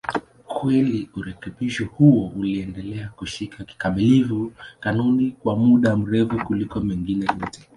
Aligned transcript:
Kweli 0.47 1.09
urekebisho 1.15 1.85
huo 1.85 2.27
uliendelea 2.35 3.09
kushika 3.09 3.63
kikamilifu 3.63 4.51
kanuni 4.79 5.31
kwa 5.31 5.55
muda 5.55 5.95
mrefu 5.97 6.37
kuliko 6.45 6.79
mengine 6.79 7.25
yote. 7.25 7.69